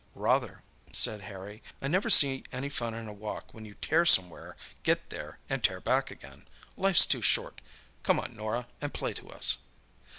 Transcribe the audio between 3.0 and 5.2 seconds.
a walk when you tear somewhere, get